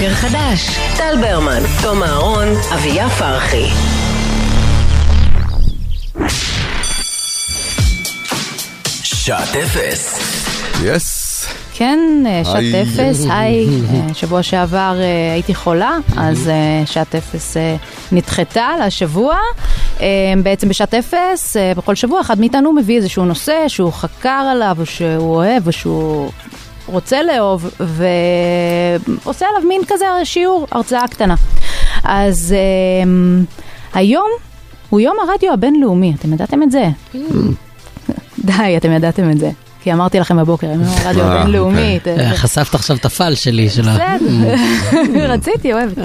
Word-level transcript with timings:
בוקר 0.00 0.14
חדש. 0.14 0.78
טל 0.96 1.16
ברמן, 1.20 1.62
תום 1.82 2.02
אהרון, 2.02 2.48
אביה 2.74 3.08
פרחי. 3.08 3.66
שעת 9.02 9.56
אפס. 9.56 10.18
יס. 10.84 11.46
כן, 11.74 11.98
אה, 12.26 12.42
שעת. 12.44 12.62
אפס, 12.82 13.26
היי, 13.30 13.66
אה, 13.66 14.14
שבוע 14.14 14.42
שעבר 14.42 14.96
אה, 15.00 15.32
הייתי 15.32 15.54
חולה, 15.54 15.96
אז 16.16 16.50
שעת 16.86 17.14
אפס 17.14 17.56
נדחתה 18.12 18.68
לשבוע. 18.86 19.36
בעצם 20.42 20.68
בשעת 20.68 20.94
אפס, 20.94 21.56
בכל 21.76 21.94
שבוע 21.94 22.20
אחד 22.20 22.40
מאיתנו 22.40 22.72
מביא 22.72 22.96
איזשהו 22.96 23.24
נושא 23.24 23.68
שהוא 23.68 23.92
חקר 23.92 24.48
עליו, 24.52 24.76
או 24.80 24.86
שהוא 24.86 25.36
אוהב, 25.36 25.66
או 25.66 25.72
שהוא 25.72 26.30
רוצה 26.86 27.22
לאהוב, 27.22 27.70
ועושה 27.80 29.46
עליו 29.56 29.68
מין 29.68 29.80
כזה 29.88 30.04
שיעור, 30.24 30.66
הרצאה 30.72 31.08
קטנה. 31.08 31.34
אז 32.04 32.54
אה, 32.56 33.10
היום 34.00 34.30
הוא 34.90 35.00
יום 35.00 35.16
הרדיו 35.28 35.52
הבינלאומי, 35.52 36.14
אתם 36.18 36.32
ידעתם 36.32 36.62
את 36.62 36.70
זה? 36.70 36.88
די, 38.38 38.76
אתם 38.76 38.92
ידעתם 38.92 39.30
את 39.30 39.38
זה. 39.38 39.50
כי 39.82 39.92
אמרתי 39.92 40.20
לכם 40.20 40.36
בבוקר, 40.36 40.66
יום 40.66 40.82
הרדיו 40.82 41.24
אה, 41.24 41.40
הבינלאומי. 41.40 41.98
ת- 42.02 42.08
אה, 42.08 42.34
חשפת 42.36 42.74
עכשיו 42.74 42.96
את 42.96 43.04
הפעל 43.04 43.34
שלי, 43.34 43.70
של 43.70 43.88
ה... 43.88 43.94
בסדר, 43.94 45.30
רציתי, 45.34 45.72
אוהבת. 45.72 45.98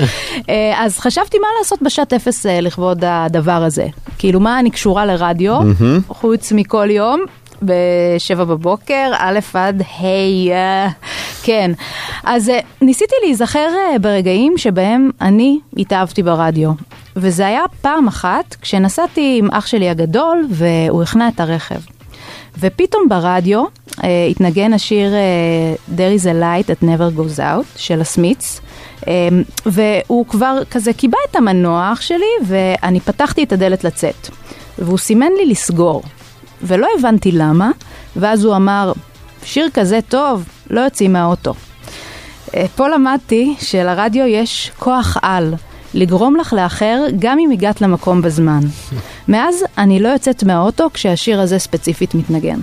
אה, 0.49 0.73
אז 0.77 0.99
חשבתי 0.99 1.38
מה 1.39 1.47
לעשות 1.59 1.81
בשעת 1.81 2.13
אפס 2.13 2.45
לכבוד 2.45 3.03
הדבר 3.07 3.52
הזה. 3.63 3.85
כאילו, 4.17 4.39
מה 4.39 4.59
אני 4.59 4.71
קשורה 4.71 5.05
לרדיו, 5.05 5.59
חוץ 6.07 6.52
מכל 6.52 6.88
יום. 6.91 7.19
בשבע 7.62 8.44
בבוקר, 8.44 9.12
א' 9.18 9.40
עד 9.54 9.82
ה', 9.82 10.05
אה, 10.52 10.88
כן. 11.44 11.72
אז 12.23 12.50
אה, 12.50 12.59
ניסיתי 12.81 13.16
להיזכר 13.23 13.68
אה, 13.76 14.00
ברגעים 14.00 14.58
שבהם 14.58 15.12
אני 15.22 15.59
התאהבתי 15.78 16.23
ברדיו. 16.23 16.72
וזה 17.16 17.47
היה 17.47 17.62
פעם 17.81 18.08
אחת 18.08 18.56
כשנסעתי 18.62 19.36
עם 19.39 19.52
אח 19.52 19.66
שלי 19.66 19.89
הגדול 19.89 20.47
והוא 20.50 21.03
הכנע 21.03 21.28
את 21.28 21.39
הרכב. 21.39 21.80
ופתאום 22.59 23.09
ברדיו 23.09 23.66
אה, 24.03 24.28
התנגן 24.31 24.73
השיר 24.73 25.14
אה, 25.14 25.75
There 25.95 26.22
is 26.22 26.23
a 26.23 26.34
light 26.42 26.69
that 26.69 26.86
never 26.86 27.17
goes 27.19 27.40
out 27.40 27.78
של 27.78 28.02
הסמיץ, 28.02 28.62
אה, 29.08 29.28
והוא 29.66 30.25
כבר 30.25 30.59
כזה 30.72 30.94
קיבע 30.94 31.17
את 31.31 31.36
המנוח 31.36 32.02
שלי 32.02 32.31
ואני 32.47 33.00
פתחתי 33.00 33.44
את 33.44 33.53
הדלת 33.53 33.84
לצאת. 33.84 34.30
והוא 34.80 34.97
סימן 34.97 35.31
לי 35.38 35.45
לסגור, 35.45 36.03
ולא 36.66 36.88
הבנתי 36.99 37.31
למה, 37.31 37.71
ואז 38.16 38.44
הוא 38.44 38.55
אמר, 38.55 38.94
שיר 39.44 39.69
כזה 39.73 39.99
טוב, 40.09 40.44
לא 40.69 40.81
יוצאים 40.81 41.13
מהאוטו. 41.13 41.53
אה, 42.55 42.66
פה 42.75 42.88
למדתי 42.88 43.55
שלרדיו 43.59 44.25
יש 44.25 44.72
כוח 44.80 45.17
על, 45.22 45.53
לגרום 45.94 46.35
לך 46.35 46.53
לאחר 46.53 47.05
גם 47.19 47.39
אם 47.39 47.52
הגעת 47.52 47.81
למקום 47.81 48.22
בזמן. 48.22 48.59
מאז 49.27 49.66
אני 49.77 49.99
לא 49.99 50.07
יוצאת 50.07 50.44
מהאוטו 50.44 50.89
כשהשיר 50.94 51.41
הזה 51.41 51.59
ספציפית 51.59 52.16
מתנגן. 52.16 52.59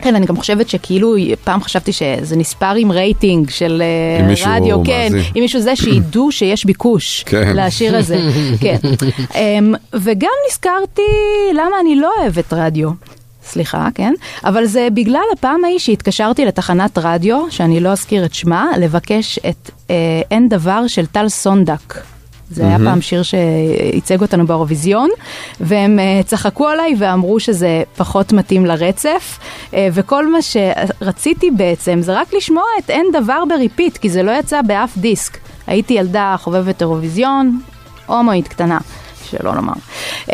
כן, 0.00 0.14
אני 0.14 0.26
גם 0.26 0.36
חושבת 0.36 0.68
שכאילו, 0.68 1.14
פעם 1.44 1.62
חשבתי 1.62 1.92
שזה 1.92 2.36
נספר 2.36 2.74
עם 2.74 2.92
רייטינג 2.92 3.50
של 3.50 3.82
אה, 3.82 4.20
אם 4.20 4.26
מישהו 4.28 4.50
רדיו, 4.50 4.84
כן, 4.84 5.12
מאזין. 5.12 5.32
אם 5.36 5.40
מישהו 5.40 5.60
זה, 5.60 5.76
שידעו 5.76 6.32
שיש 6.38 6.64
ביקוש 6.64 7.22
כן. 7.26 7.56
לשיר 7.56 7.96
הזה, 7.96 8.18
כן. 8.60 8.76
אמ, 9.34 9.74
וגם 9.94 10.30
נזכרתי 10.48 11.02
למה 11.52 11.80
אני 11.80 11.96
לא 11.96 12.12
אוהבת 12.20 12.52
רדיו. 12.52 12.90
סליחה, 13.44 13.88
כן? 13.94 14.14
אבל 14.44 14.64
זה 14.64 14.88
בגלל 14.94 15.22
הפעם 15.32 15.64
ההיא 15.64 15.78
שהתקשרתי 15.78 16.44
לתחנת 16.44 16.98
רדיו, 16.98 17.46
שאני 17.50 17.80
לא 17.80 17.88
אזכיר 17.88 18.24
את 18.24 18.34
שמה, 18.34 18.70
לבקש 18.78 19.38
את 19.38 19.70
אה, 19.90 19.94
אין 20.30 20.48
דבר 20.48 20.86
של 20.86 21.06
טל 21.06 21.28
סונדק. 21.28 22.15
זה 22.50 22.66
היה 22.66 22.78
פעם 22.78 23.00
שיר 23.00 23.22
שייצג 23.22 24.22
אותנו 24.22 24.46
באירוויזיון, 24.46 25.10
והם 25.60 25.98
אה, 25.98 26.20
צחקו 26.26 26.68
עליי 26.68 26.94
ואמרו 26.98 27.40
שזה 27.40 27.82
פחות 27.96 28.32
מתאים 28.32 28.66
לרצף, 28.66 29.38
אה, 29.74 29.88
וכל 29.92 30.32
מה 30.32 30.38
שרציתי 30.42 31.50
בעצם 31.50 31.98
זה 32.02 32.20
רק 32.20 32.34
לשמוע 32.34 32.64
את 32.78 32.90
אין 32.90 33.06
דבר 33.12 33.42
ב 33.48 33.54
repeat, 33.54 33.96
כי 33.96 34.10
זה 34.10 34.22
לא 34.22 34.30
יצא 34.30 34.62
באף 34.62 34.98
דיסק. 34.98 35.38
הייתי 35.66 35.94
ילדה 35.94 36.36
חובבת 36.38 36.82
אירוויזיון, 36.82 37.60
הומואית 38.06 38.48
קטנה. 38.48 38.78
שלא 39.30 39.54
לומר. 39.54 39.72
Um, 40.26 40.30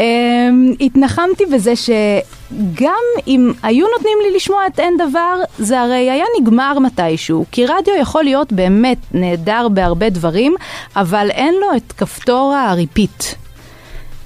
התנחמתי 0.81 1.47
בזה 1.47 1.73
שגם 1.77 3.03
אם 3.27 3.53
היו 3.63 3.87
נותנים 3.97 4.19
לי 4.23 4.37
לשמוע 4.37 4.67
את 4.67 4.81
אין 4.81 4.97
דבר, 5.09 5.37
זה 5.59 5.81
הרי 5.81 6.11
היה 6.11 6.25
נגמר 6.41 6.79
מתישהו, 6.79 7.45
כי 7.53 7.67
רדיו 7.67 7.95
יכול 8.01 8.25
להיות 8.25 8.53
באמת 8.53 8.99
נהדר 9.13 9.69
בהרבה 9.69 10.11
דברים, 10.11 10.55
אבל 10.97 11.31
אין 11.31 11.55
לו 11.55 11.77
את 11.77 11.93
כפתור 11.93 12.55
הריפיט. 12.55 13.25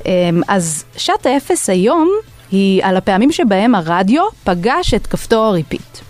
Um, 0.01 0.07
אז 0.49 0.85
שעת 0.97 1.27
האפס 1.27 1.71
היום 1.71 2.11
היא 2.53 2.85
על 2.85 2.97
הפעמים 2.97 3.33
שבהם 3.33 3.75
הרדיו 3.75 4.23
פגש 4.45 4.95
את 4.95 5.07
כפתור 5.07 5.45
הריפיט. 5.45 6.07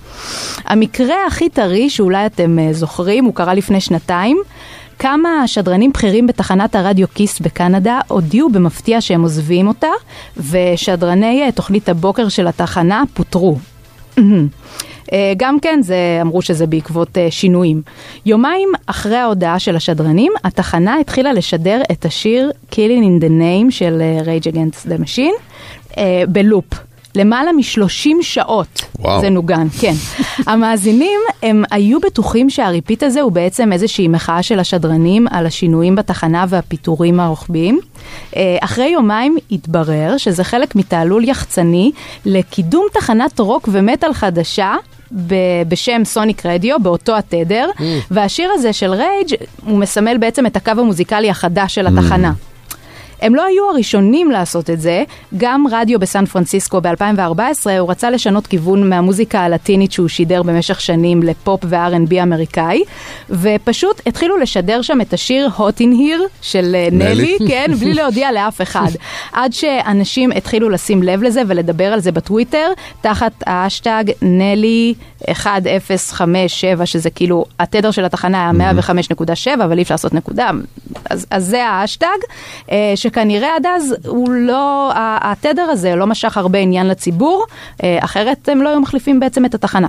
המקרה 0.65 1.27
הכי 1.27 1.49
טרי 1.49 1.91
שאולי 1.91 2.27
אתם 2.27 2.59
אה, 2.59 2.73
זוכרים, 2.73 3.25
הוא 3.25 3.35
קרה 3.35 3.55
לפני 3.55 3.81
שנתיים. 3.81 4.43
כמה 4.99 5.49
שדרנים 5.49 5.93
בכירים 5.93 6.27
בתחנת 6.27 6.75
הרדיו 6.75 7.07
כיס 7.15 7.41
בקנדה 7.41 8.01
הודיעו 8.09 8.51
במפתיע 8.51 9.01
שהם 9.01 9.23
עוזבים 9.23 9.69
אותה, 9.69 9.91
ושדרני 10.37 11.43
אה, 11.43 11.53
תוכנית 11.53 11.89
הבוקר 11.89 12.29
של 12.29 12.47
התחנה 12.47 13.03
פוטרו. 13.15 13.59
אה, 15.13 15.33
גם 15.37 15.61
כן, 15.61 15.81
זה, 15.83 16.19
אמרו 16.23 16.43
שזה 16.43 16.67
בעקבות 16.67 17.19
אה, 17.19 17.27
שינויים. 17.31 17.83
יומיים 18.27 18.69
אחרי 18.87 19.17
ההודעה 19.17 19.59
של 19.59 19.77
השדרנים, 19.77 20.33
התחנה 20.45 20.97
התחילה 21.01 21.33
לשדר 21.33 21.83
את 21.93 22.05
השיר 22.05 22.51
Killing 22.73 23.03
in 23.03 23.23
the 23.23 23.29
Name 23.29 23.71
של 23.71 24.03
אה, 24.03 24.19
Rage 24.25 24.55
Against 24.55 24.89
the 24.89 25.03
Machine 25.03 25.41
אה, 25.99 26.23
ב 26.29 26.35
loop. 26.35 26.65
למעלה 27.17 27.53
מ-30 27.53 28.09
שעות 28.23 28.85
וואו. 28.99 29.21
זה 29.21 29.31
נוגן, 29.31 29.67
כן. 29.81 29.95
המאזינים, 30.53 31.21
הם 31.43 31.65
היו 31.71 32.01
בטוחים 32.01 32.51
שה 32.51 32.68
repeat 32.68 33.03
הזה 33.03 33.21
הוא 33.21 33.33
בעצם 33.33 33.73
איזושהי 33.73 34.09
מחאה 34.09 34.43
של 34.43 34.59
השדרנים 34.59 35.27
על 35.31 35.47
השינויים 35.47 35.97
בתחנה 35.97 36.45
והפיטורים 36.49 37.21
הרוחביים. 37.21 37.81
אה, 38.37 38.57
אחרי 38.61 38.89
יומיים 38.89 39.37
התברר 39.51 40.17
שזה 40.17 40.45
חלק 40.45 40.77
מתעלול 40.77 41.25
יחצני 41.25 41.93
לקידום 42.25 42.87
תחנת 42.93 43.41
רוק 43.41 43.69
ומטאל 43.73 44.13
חדשה. 44.13 44.75
ב- 45.27 45.63
בשם 45.69 46.05
סוניק 46.05 46.47
רדיו, 46.47 46.77
באותו 46.83 47.17
התדר, 47.17 47.71
והשיר 48.11 48.51
הזה 48.55 48.73
של 48.73 48.91
רייג' 48.91 49.35
הוא 49.65 49.79
מסמל 49.79 50.17
בעצם 50.17 50.47
את 50.47 50.57
הקו 50.57 50.71
המוזיקלי 50.71 51.31
החדש 51.31 51.75
של 51.75 51.87
התחנה. 51.87 52.33
הם 53.23 53.35
לא 53.35 53.45
היו 53.45 53.71
הראשונים 53.71 54.31
לעשות 54.31 54.71
את 54.71 54.81
זה, 54.81 55.05
גם 55.37 55.65
רדיו 55.71 55.99
בסן 56.01 56.27
פרנסיסקו 56.27 56.81
ב-2014, 56.81 57.71
הוא 57.79 57.91
רצה 57.91 58.11
לשנות 58.11 58.47
כיוון 58.47 58.89
מהמוזיקה 58.89 59.41
הלטינית 59.41 59.93
שהוא 59.93 60.09
שידר 60.09 60.43
במשך 60.43 60.81
שנים 60.81 61.23
לפופ 61.23 61.61
ו-R&B 61.65 62.23
אמריקאי, 62.23 62.83
ופשוט 63.31 64.01
התחילו 64.07 64.37
לשדר 64.37 64.83
שם 64.83 65.01
את 65.01 65.13
השיר 65.13 65.49
Hot 65.59 65.81
in 65.81 65.95
Here 65.99 66.43
של 66.43 66.75
אה, 66.75 66.89
נלי? 66.93 67.15
נלי, 67.15 67.49
כן, 67.49 67.71
בלי 67.81 67.95
להודיע 67.99 68.33
לאף 68.33 68.63
אחד. 68.63 68.91
עד 69.33 69.53
שאנשים 69.53 70.33
התחילו 70.33 70.69
לשים 70.69 71.03
לב 71.03 71.23
לזה 71.23 71.43
ולדבר 71.47 71.93
על 71.93 72.01
זה 72.01 72.13
בטוויטר, 72.13 72.69
תחת 73.01 73.33
האשטג 73.47 74.05
נלי 74.23 74.95
1057, 75.29 76.87
שזה 76.87 77.11
כאילו, 77.11 77.45
התדר 77.61 77.91
של 77.91 78.05
התחנה 78.05 78.51
היה 78.51 78.73
105.7, 78.73 79.65
אבל 79.65 79.79
אי 79.79 79.83
אפשר 79.83 79.95
לעשות 79.95 80.15
נקודה, 80.15 80.51
אז, 81.11 81.27
אז 81.31 81.45
זה 81.47 81.67
האשטג, 81.67 82.07
אה, 82.73 82.93
שכנראה 82.95 83.57
עד 83.57 83.67
אז 83.67 83.95
הוא 84.07 84.31
לא, 84.31 84.91
התדר 84.97 85.63
הזה 85.63 85.95
לא 85.95 86.07
משך 86.07 86.37
הרבה 86.37 86.59
עניין 86.59 86.87
לציבור, 86.89 87.45
אה, 87.85 87.99
אחרת 88.01 88.49
הם 88.49 88.63
לא 88.63 88.69
היו 88.69 88.81
מחליפים 88.81 89.21
בעצם 89.21 89.45
את 89.45 89.55
התחנה. 89.55 89.89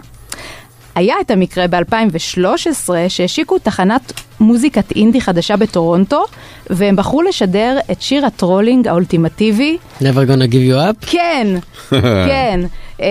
היה 0.96 1.16
את 1.22 1.32
המקרה 1.32 1.66
ב-2013 1.68 2.68
שהשיקו 3.08 3.58
תחנת 3.60 4.14
מוזיקת 4.40 4.92
אינדי 4.92 5.22
חדשה 5.22 5.56
בטורונטו 5.58 6.24
והם 6.70 6.96
בחרו 6.96 7.22
לשדר 7.22 7.78
את 7.92 8.02
שיר 8.02 8.26
הטרולינג 8.26 8.88
האולטימטיבי 8.88 9.78
never 10.02 10.04
gonna 10.04 10.52
give 10.52 10.72
you 10.72 10.76
up? 11.04 11.06
כן, 11.12 11.48
כן. 12.30 12.60
Um, 12.98 13.02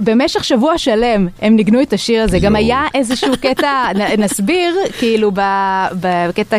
במשך 0.00 0.44
שבוע 0.44 0.78
שלם 0.78 1.28
הם 1.42 1.56
ניגנו 1.56 1.82
את 1.82 1.92
השיר 1.92 2.22
הזה. 2.22 2.38
גם. 2.38 2.56
היה 2.56 2.82
איזשהו 2.94 3.32
קטע, 3.40 3.86
נ- 3.94 4.20
נסביר, 4.22 4.74
כאילו 4.98 5.30
ב- 5.34 5.86
בקטע... 6.00 6.56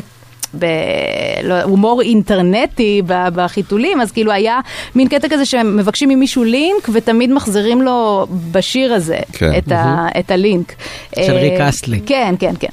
בהומור 0.53 2.01
אינטרנטי 2.01 3.01
ב- 3.05 3.29
בחיתולים, 3.35 4.01
אז 4.01 4.11
כאילו 4.11 4.31
היה 4.31 4.59
מין 4.95 5.07
קטע 5.07 5.27
כזה 5.29 5.45
שמבקשים 5.45 6.09
ממישהו 6.09 6.43
לינק 6.43 6.89
ותמיד 6.93 7.31
מחזירים 7.31 7.81
לו 7.81 8.27
בשיר 8.51 8.93
הזה 8.93 9.19
כן. 9.31 9.51
את, 9.57 9.71
ה, 9.71 10.07
את 10.19 10.31
הלינק. 10.31 10.73
של 11.15 11.21
אה, 11.33 11.41
ריק 11.41 11.59
אסטלי. 11.59 11.99
כן, 12.05 12.35
כן, 12.39 12.53
כן. 12.59 12.67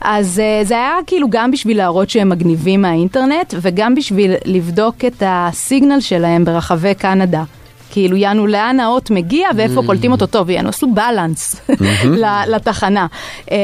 אז 0.00 0.40
אה, 0.40 0.64
זה 0.64 0.74
היה 0.74 0.94
כאילו 1.06 1.30
גם 1.30 1.50
בשביל 1.50 1.76
להראות 1.76 2.10
שהם 2.10 2.28
מגניבים 2.28 2.82
מהאינטרנט 2.82 3.54
וגם 3.60 3.94
בשביל 3.94 4.34
לבדוק 4.44 5.04
את 5.04 5.22
הסיגנל 5.26 6.00
שלהם 6.00 6.44
ברחבי 6.44 6.94
קנדה. 6.94 7.42
כאילו 7.90 8.16
יענו 8.16 8.46
לאן 8.46 8.80
האות 8.80 9.10
מגיע 9.10 9.48
ואיפה 9.56 9.82
קולטים 9.86 10.12
אותו 10.12 10.26
טוב, 10.26 10.50
יענו 10.50 10.68
עשו 10.68 10.86
בלנס 10.86 11.56
לתחנה. 12.52 13.06
אמ, 13.50 13.56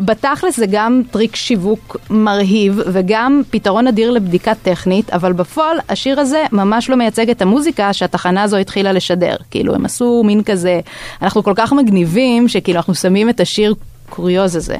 בתכלס 0.00 0.56
זה 0.56 0.66
גם 0.70 1.02
טריק 1.10 1.36
שיווק 1.36 1.96
מרהיב 2.10 2.80
וגם 2.86 3.42
פתרון 3.50 3.86
אדיר 3.86 4.10
לבדיקה 4.10 4.54
טכנית, 4.54 5.10
אבל 5.10 5.32
בפועל 5.32 5.76
השיר 5.88 6.20
הזה 6.20 6.44
ממש 6.52 6.90
לא 6.90 6.96
מייצג 6.96 7.30
את 7.30 7.42
המוזיקה 7.42 7.92
שהתחנה 7.92 8.42
הזו 8.42 8.56
התחילה 8.56 8.92
לשדר. 8.92 9.36
כאילו 9.50 9.74
הם 9.74 9.84
עשו 9.84 10.22
מין 10.24 10.42
כזה, 10.42 10.80
אנחנו 11.22 11.42
כל 11.42 11.52
כך 11.56 11.72
מגניבים 11.72 12.48
שכאילו 12.48 12.76
אנחנו 12.76 12.94
שמים 12.94 13.28
את 13.28 13.40
השיר 13.40 13.74
קוריוז 14.10 14.56
הזה. 14.56 14.76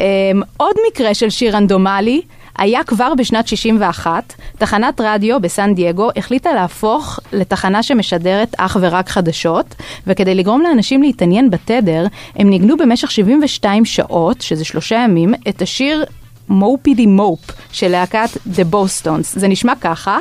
אמ, 0.00 0.42
עוד 0.56 0.74
מקרה 0.90 1.14
של 1.14 1.30
שיר 1.30 1.56
רנדומלי. 1.56 2.22
היה 2.58 2.84
כבר 2.84 3.12
בשנת 3.18 3.48
61, 3.48 4.34
תחנת 4.58 5.00
רדיו 5.00 5.40
בסן 5.40 5.74
דייגו 5.74 6.08
החליטה 6.16 6.52
להפוך 6.52 7.20
לתחנה 7.32 7.82
שמשדרת 7.82 8.54
אך 8.58 8.76
ורק 8.80 9.08
חדשות, 9.08 9.74
וכדי 10.06 10.34
לגרום 10.34 10.62
לאנשים 10.62 11.02
להתעניין 11.02 11.50
בתדר, 11.50 12.06
הם 12.36 12.50
ניגנו 12.50 12.76
במשך 12.76 13.10
72 13.10 13.84
שעות, 13.84 14.40
שזה 14.40 14.64
שלושה 14.64 14.94
ימים, 14.94 15.34
את 15.48 15.62
השיר 15.62 16.04
מופידי 16.48 17.06
מופ 17.06 17.40
של 17.72 17.88
להקת 17.88 18.28
The 18.54 18.74
Bostons. 18.74 19.24
זה 19.24 19.48
נשמע 19.48 19.72
ככה. 19.80 20.18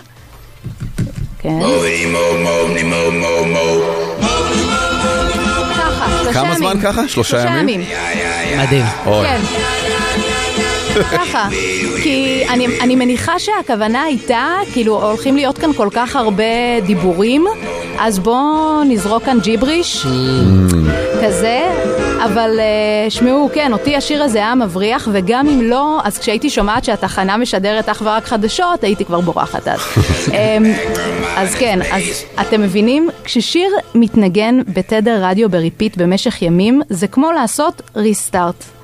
כן. 1.40 1.60
כמה 6.34 6.56
זמן. 6.56 6.82
ככה? 6.84 7.08
שלושה 7.08 7.46
ימים? 7.60 7.82
מדהים. 8.58 8.86
כן. 9.06 9.42
ככה, 11.12 11.48
כי 12.04 12.44
אני, 12.50 12.68
אני 12.82 12.96
מניחה 12.96 13.40
שהכוונה 13.40 14.02
הייתה, 14.02 14.46
כאילו 14.74 15.04
הולכים 15.04 15.36
להיות 15.36 15.58
כאן 15.58 15.74
כל 15.74 15.88
כך 15.92 16.16
הרבה 16.16 16.80
דיבורים, 16.86 17.46
אז 18.00 18.20
בואו 18.20 18.84
נזרוק 18.84 19.24
כאן 19.24 19.40
ג'יבריש, 19.40 20.06
כזה, 21.24 21.60
אבל 22.26 22.60
אה, 22.60 23.10
שמעו, 23.10 23.50
כן, 23.54 23.74
אותי 23.74 23.96
השיר 23.96 24.24
הזה 24.24 24.38
היה 24.38 24.56
מבריח, 24.56 25.08
וגם 25.12 25.48
אם 25.48 25.62
לא, 25.62 26.00
אז 26.04 26.18
כשהייתי 26.18 26.50
שומעת 26.50 26.84
שהתחנה 26.86 27.38
משדרת 27.38 27.90
אך 27.90 28.02
ורק 28.06 28.26
חדשות, 28.26 28.84
הייתי 28.84 29.06
כבר 29.06 29.20
בורחת 29.20 29.68
אז. 29.68 29.80
אמ, 30.34 30.64
אז 31.38 31.56
כן, 31.56 31.80
אז 31.92 32.04
אתם 32.42 32.62
מבינים, 32.62 33.10
כששיר 33.24 33.72
מתנגן 33.96 34.60
בתדר 34.68 35.20
רדיו 35.22 35.50
ב 35.50 35.56
repeat 35.56 35.98
במשך 35.98 36.42
ימים, 36.42 36.82
זה 36.90 37.08
כמו 37.08 37.32
לעשות 37.32 37.82
restart. 37.96 38.81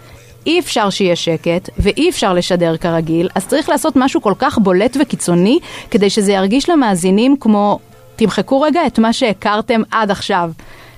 אי 0.47 0.59
אפשר 0.59 0.89
שיהיה 0.89 1.15
שקט, 1.15 1.69
ואי 1.79 2.09
אפשר 2.09 2.33
לשדר 2.33 2.77
כרגיל, 2.77 3.29
אז 3.35 3.47
צריך 3.47 3.69
לעשות 3.69 3.93
משהו 3.95 4.21
כל 4.21 4.33
כך 4.39 4.57
בולט 4.57 4.97
וקיצוני, 5.01 5.59
כדי 5.91 6.09
שזה 6.09 6.31
ירגיש 6.31 6.69
למאזינים 6.69 7.35
כמו, 7.39 7.79
תמחקו 8.15 8.61
רגע 8.61 8.87
את 8.87 8.99
מה 8.99 9.13
שהכרתם 9.13 9.81
עד 9.91 10.11
עכשיו. 10.11 10.51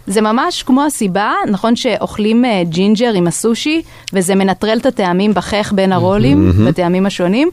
זה 0.08 0.22
ממש 0.22 0.64
כמו 0.64 0.86
הסיבה, 0.86 1.34
נכון 1.48 1.76
שאוכלים 1.76 2.46
אה, 2.46 2.48
ג'ינג'ר 2.70 3.14
עם 3.14 3.28
הסושי, 3.28 3.82
וזה 4.14 4.36
מנטרל 4.36 4.78
את 4.78 4.86
הטעמים 4.86 5.34
בחך 5.34 5.74
בין 5.76 5.92
הרולים, 5.92 6.52
בטעמים 6.68 7.06
השונים, 7.06 7.50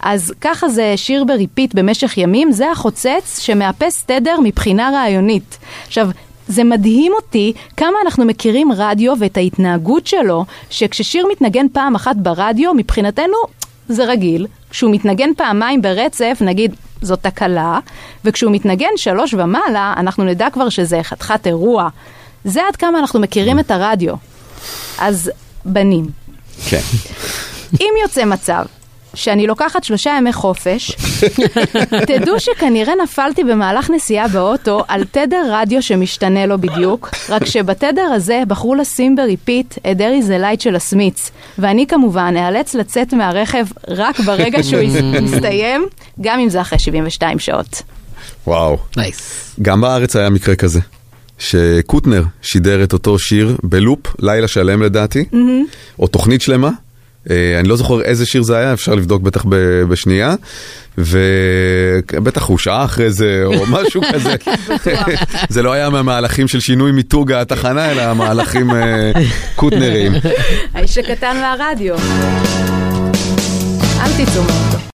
אז 0.00 0.32
ככה 0.40 0.68
זה 0.68 0.92
שיר 0.96 1.24
ב 1.24 1.31
repeat 1.31 1.74
במשך 1.74 2.18
ימים, 2.18 2.52
זה 2.52 2.70
החוצץ 2.70 3.40
שמאפס 3.40 4.04
תדר 4.06 4.36
מבחינה 4.44 4.90
רעיונית. 4.94 5.58
עכשיו, 5.86 6.10
זה 6.50 6.64
מדהים 6.64 7.12
אותי 7.12 7.52
כמה 7.76 7.96
אנחנו 8.04 8.24
מכירים 8.24 8.72
רדיו 8.76 9.14
ואת 9.18 9.36
ההתנהגות 9.36 10.06
שלו, 10.06 10.44
שכששיר 10.70 11.26
מתנגן 11.32 11.66
פעם 11.72 11.94
אחת 11.94 12.16
ברדיו, 12.16 12.74
מבחינתנו 12.74 13.36
זה 13.88 14.04
רגיל. 14.04 14.46
כשהוא 14.70 14.94
מתנגן 14.94 15.34
פעמיים 15.36 15.82
ברצף, 15.82 16.38
נגיד 16.40 16.74
זאת 17.02 17.22
תקלה, 17.22 17.78
וכשהוא 18.24 18.52
מתנגן 18.52 18.96
שלוש 18.96 19.34
ומעלה, 19.34 19.94
אנחנו 19.96 20.24
נדע 20.24 20.50
כבר 20.50 20.68
שזה 20.68 21.02
חתיכת 21.02 21.46
אירוע. 21.46 21.88
זה 22.44 22.60
עד 22.68 22.76
כמה 22.76 22.98
אנחנו 22.98 23.20
מכירים 23.20 23.58
את 23.58 23.70
הרדיו. 23.70 24.14
אז 24.98 25.30
בנים, 25.64 26.06
כן. 26.68 26.80
אם 27.80 27.90
יוצא 28.02 28.24
מצב 28.24 28.64
שאני 29.14 29.46
לוקחת 29.46 29.84
שלושה 29.84 30.10
ימי 30.18 30.32
חופש, 30.32 30.90
תדעו 32.06 32.40
שכנראה 32.40 32.92
נפלתי 33.02 33.44
במהלך 33.44 33.90
נסיעה 33.90 34.28
באוטו 34.28 34.84
על 34.88 35.04
תדר 35.10 35.42
רדיו 35.50 35.82
שמשתנה 35.82 36.46
לו 36.46 36.58
בדיוק, 36.60 37.10
רק 37.28 37.44
שבתדר 37.44 38.02
הזה 38.14 38.42
בחרו 38.48 38.74
לשים 38.74 39.16
ב 39.16 39.24
repeat 39.24 39.74
את 39.90 39.96
There 39.96 40.22
Is 40.22 40.38
a 40.38 40.42
Light 40.42 40.60
של 40.60 40.76
הסמית'ס, 40.76 41.30
ואני 41.58 41.86
כמובן 41.86 42.34
אאלץ 42.36 42.74
לצאת 42.74 43.14
מהרכב 43.14 43.66
רק 43.88 44.20
ברגע 44.20 44.62
שהוא 44.62 44.80
יס- 44.86 44.94
מסתיים, 45.22 45.86
גם 46.20 46.40
אם 46.40 46.48
זה 46.48 46.60
אחרי 46.60 46.78
72 46.78 47.38
שעות. 47.38 47.82
וואו. 48.46 48.76
nice. 48.96 49.20
גם 49.62 49.80
בארץ 49.80 50.16
היה 50.16 50.30
מקרה 50.30 50.54
כזה, 50.56 50.80
שקוטנר 51.38 52.22
שידר 52.42 52.82
את 52.84 52.92
אותו 52.92 53.18
שיר 53.18 53.56
ב 53.62 53.68
loop, 53.68 54.00
לילה 54.18 54.48
שלם 54.48 54.82
לדעתי, 54.82 55.24
או 55.98 56.06
תוכנית 56.06 56.42
שלמה. 56.42 56.70
אה, 57.30 57.60
אני 57.60 57.68
לא 57.68 57.76
זוכר 57.76 58.02
איזה 58.02 58.26
שיר 58.26 58.42
זה 58.42 58.56
היה, 58.56 58.72
אפשר 58.72 58.94
לבדוק 58.94 59.22
בטח 59.22 59.44
בשנייה, 59.88 60.34
ובטח 60.98 62.42
הוא 62.42 62.58
שעה 62.58 62.84
אחרי 62.84 63.10
זה, 63.10 63.42
או 63.44 63.66
משהו 63.76 64.02
כזה. 64.12 64.34
זה 65.48 65.62
לא 65.62 65.72
היה 65.72 65.90
מהמהלכים 65.90 66.48
של 66.48 66.60
שינוי 66.60 66.92
מיתוג 66.92 67.32
התחנה, 67.32 67.90
אלא 67.90 68.14
מהלכים 68.14 68.70
אה, 68.70 69.12
קוטנריים. 69.56 70.12
האיש 70.74 70.98
הקטן 70.98 71.36
והרדיו. 71.42 71.96
אל 74.00 74.24
תצאו 74.24 74.42
מאוטו. 74.42 74.79